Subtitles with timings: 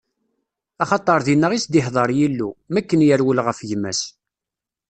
[0.83, 4.01] Axaṭer dinna i s-d-iḍher Yillu, mi akken yerwel ɣef gma-s.